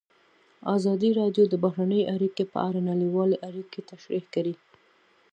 [0.75, 4.53] ازادي راډیو د بهرنۍ اړیکې په اړه نړیوالې اړیکې تشریح کړي.